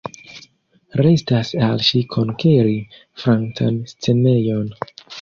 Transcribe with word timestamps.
Restas 1.01 1.51
al 1.67 1.85
ŝi 1.89 2.03
konkeri 2.15 2.75
Francan 3.25 3.81
scenejon. 3.97 4.71